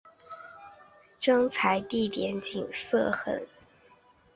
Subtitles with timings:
[1.19, 3.47] 征才地点景色很讚